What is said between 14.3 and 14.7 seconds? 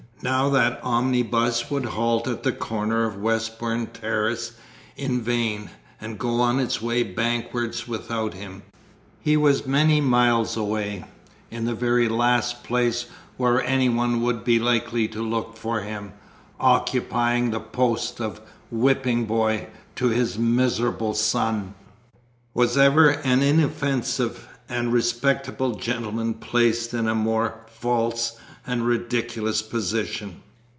be